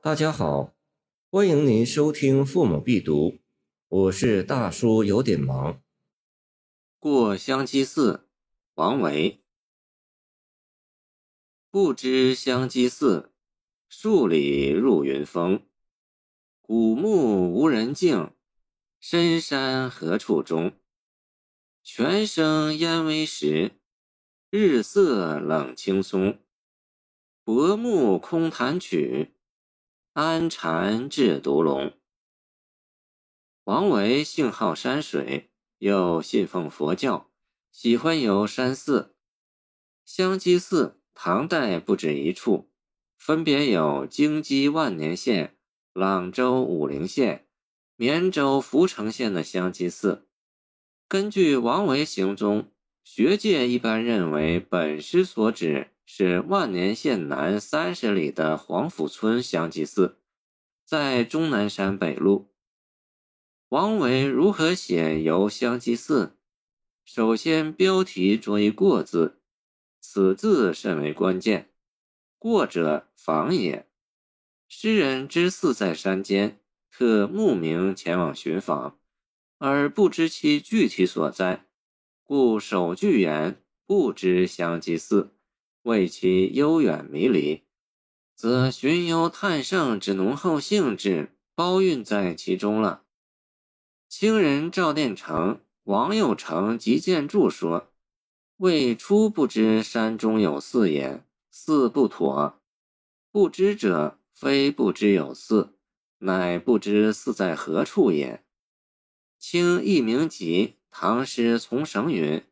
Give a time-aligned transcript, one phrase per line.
[0.00, 0.76] 大家好，
[1.28, 3.30] 欢迎您收听《父母必读》，
[3.88, 5.82] 我是大叔，有点忙。
[7.00, 8.28] 过香积寺，
[8.74, 9.40] 王维。
[11.68, 13.32] 不知香积寺，
[13.88, 15.66] 数里入云峰。
[16.62, 18.32] 古木无人径，
[19.00, 20.74] 深山何处钟？
[21.82, 23.72] 泉声烟微时，
[24.48, 26.38] 日色冷青松。
[27.42, 29.34] 薄暮空弹曲。
[30.20, 31.92] 安禅制毒龙。
[33.62, 37.30] 王维性好山水，又信奉佛教，
[37.70, 39.14] 喜欢游山寺。
[40.04, 42.68] 香积寺唐代不止一处，
[43.16, 45.56] 分别有京畿万年县、
[45.92, 47.46] 朗州武陵县、
[47.94, 50.26] 绵州阜城县的香积寺。
[51.06, 52.72] 根据王维行踪，
[53.04, 55.92] 学界一般认为本诗所指。
[56.10, 60.16] 是万年县南三十里的黄甫村香积寺，
[60.82, 62.46] 在终南山北麓。
[63.68, 66.38] 王维如何写游香积寺？
[67.04, 69.42] 首先，标题着一“过”字，
[70.00, 71.68] 此字甚为关键。
[72.38, 73.86] 过者访也，
[74.66, 76.58] 诗人知寺在山间，
[76.90, 78.98] 特慕名前往寻访，
[79.58, 81.66] 而不知其具体所在，
[82.24, 85.34] 故首句言不知香积寺。
[85.82, 87.64] 为其悠远迷离，
[88.34, 93.04] 则寻幽探胜之浓厚兴致包蕴在其中了。
[94.08, 97.92] 清人赵殿成、王佑成集见注说
[98.58, 102.60] ：“未初不知山中有寺也，寺不妥。
[103.30, 105.74] 不知者，非不知有寺，
[106.18, 108.44] 乃不知寺在何处也。”
[109.38, 112.42] 清佚名集唐诗从绳云：“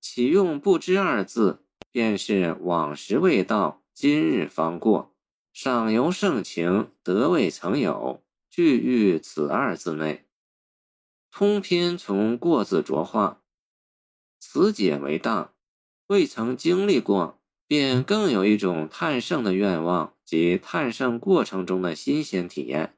[0.00, 1.63] 岂用不知二字。”
[1.94, 5.14] 便是往时未到，今日方过。
[5.52, 10.24] 赏游盛情，得未曾有，俱欲此二字内。
[11.30, 13.40] 通篇从过字着画，
[14.40, 15.52] 此解为当。
[16.08, 17.38] 未曾经历过，
[17.68, 22.96] 便更有一种探胜的愿望及探胜过程中的新鲜体验。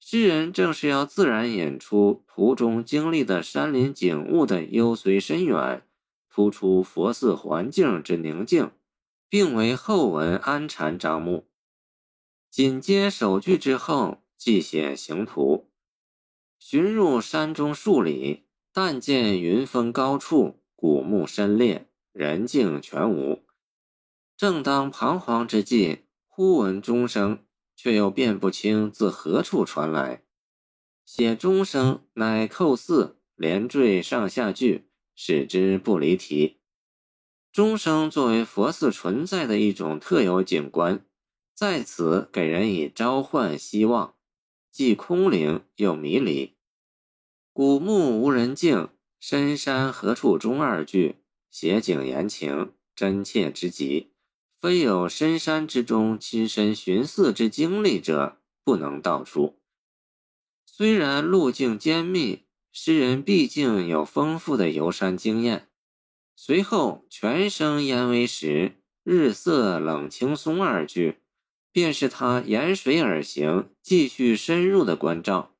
[0.00, 5.86] 诗人正是要自然演出途中经历的山林景物的幽邃深远。
[6.34, 8.70] 突出佛寺环境之宁静，
[9.28, 11.46] 并为后文安禅章目。
[12.50, 15.68] 紧接首句之后，即写行图。
[16.58, 23.42] 寻入山中数里，但见云峰高处，古木深列，人静全无。
[24.34, 27.44] 正当彷徨之际，忽闻钟声，
[27.76, 30.22] 却又辨不清自何处传来。
[31.04, 34.88] 写钟声，乃扣四，连缀上下句。
[35.24, 36.56] 使之不离题。
[37.52, 41.06] 钟声作为佛寺存在的一种特有景观，
[41.54, 44.16] 在此给人以召唤希望，
[44.72, 46.56] 既空灵又迷离。
[47.52, 48.88] 古木无人径，
[49.20, 50.60] 深山何处钟？
[50.60, 51.14] 二句
[51.48, 54.10] 写景言情，真切之极。
[54.60, 59.56] 非有深山之中亲身寻寺之经历者，不能道出。
[60.66, 62.41] 虽然路径艰密。
[62.74, 65.68] 诗人毕竟有丰富的游山经验。
[66.34, 71.18] 随后“泉声烟微时，日色冷青松”二句，
[71.70, 75.54] 便是他沿水而行，继续深入的关照。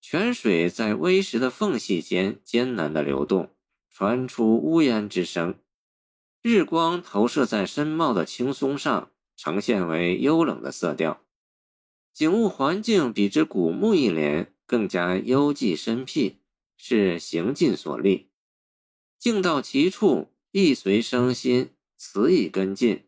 [0.00, 3.50] 泉水在微石的缝隙间艰难的流动，
[3.90, 5.56] 传出呜咽之声。
[6.42, 11.22] 日光投射在深茂的青松上，呈现为幽冷的色调。
[12.12, 14.53] 景物环境比之古木一联。
[14.66, 16.36] 更加幽寂深僻，
[16.76, 18.28] 是行进所历。
[19.18, 23.04] 静到其处，意随生心，词以跟进。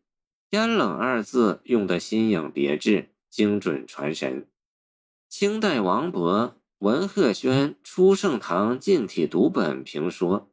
[0.50, 4.48] 烟冷二字用得新颖别致，精准传神。
[5.28, 10.50] 清代王勃、文鹤轩《初盛唐近体读本》评说：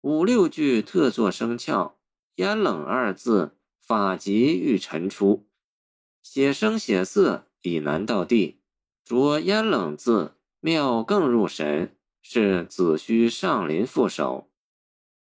[0.00, 1.98] 五六句特作生俏，
[2.34, 5.46] 烟冷二字法极欲陈出，
[6.22, 8.59] 写生写色已难到地。
[9.10, 14.48] 着烟冷字妙更入神，是子虚上林赋首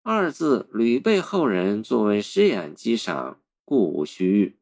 [0.04, 4.58] 二字屡被后人作为诗眼击赏，故无虚誉。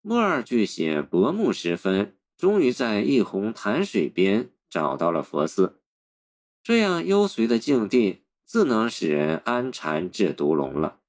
[0.00, 5.80] 末二句写薄暮时分，终于在一泓潭水边找到了佛寺，
[6.62, 11.00] 这样幽邃的境地，自能使人安禅至独龙了。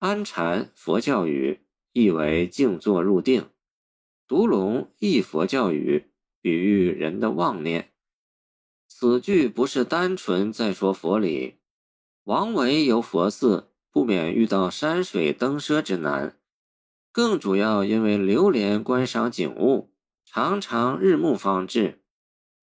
[0.00, 1.60] 安禅，佛教语，
[1.92, 3.46] 意为静坐入定。
[4.26, 6.06] 独龙一佛教语，
[6.40, 7.92] 比喻人的妄念。
[8.88, 11.56] 此句不是单纯在说佛理。
[12.22, 16.38] 王维游佛寺，不免遇到山水登奢之难。
[17.12, 19.92] 更主要因为流连观赏景物，
[20.24, 22.00] 常常日暮方至。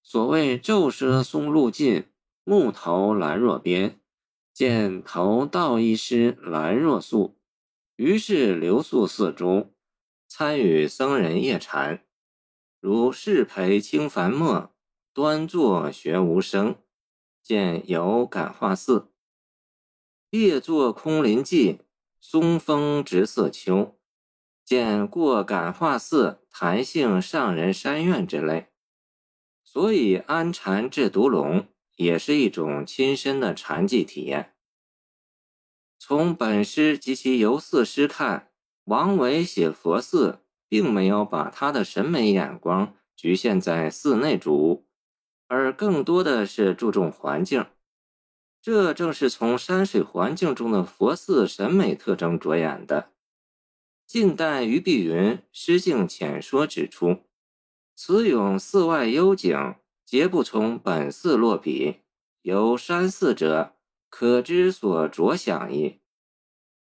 [0.01, 2.05] 所谓昼奢松露尽，
[2.43, 3.99] 暮投兰若边。
[4.51, 7.37] 见头道一师兰若素，
[7.97, 9.71] 于是留宿寺中，
[10.33, 12.05] 参与僧人夜禅，
[12.79, 14.73] 如适陪清凡末，
[15.13, 16.77] 端坐学无声。
[17.43, 19.11] 见游感化寺，
[20.29, 21.79] 夜坐空林寂，
[22.21, 23.99] 松风直色秋。
[24.63, 28.69] 见过感化寺，谈性上人山院之类。
[29.65, 31.67] 所以安禅制毒龙。
[31.97, 34.55] 也是一种亲身的禅寂体验。
[35.99, 38.50] 从本诗及其游四诗看，
[38.91, 44.85] 王维写佛寺，并没有把他的审美眼光局限在寺内主，
[45.47, 47.65] 而更多的是注重环境。
[48.61, 53.13] 这正是从山水环境中的佛寺审美特征着眼的。
[54.05, 57.21] 近代俞碧云《诗境浅说》指出
[57.95, 62.01] ：“此咏寺外幽景。”皆不从本寺落笔，
[62.41, 63.77] 由山寺者，
[64.09, 66.00] 可知所着想矣。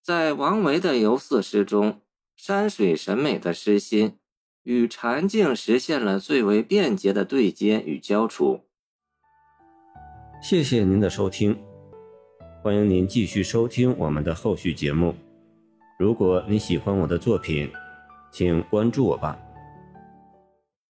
[0.05, 2.03] 在王维的游四诗中，
[2.37, 4.19] 山水审美的诗心
[4.65, 8.61] 与禅境实现了最为便捷的对接与交触。
[10.43, 11.59] 谢谢您的收听，
[12.63, 15.15] 欢迎您继续收听我们的后续节目。
[15.99, 17.73] 如果你喜欢我的作品，
[18.31, 19.39] 请关注我吧。